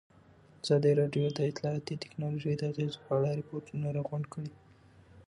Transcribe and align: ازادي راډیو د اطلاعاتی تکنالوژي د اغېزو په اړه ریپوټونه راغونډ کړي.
ازادي 0.63 0.91
راډیو 1.01 1.25
د 1.33 1.39
اطلاعاتی 1.51 1.95
تکنالوژي 2.03 2.53
د 2.57 2.61
اغېزو 2.71 2.99
په 3.05 3.11
اړه 3.17 3.37
ریپوټونه 3.39 3.87
راغونډ 3.97 4.25
کړي. 4.33 4.51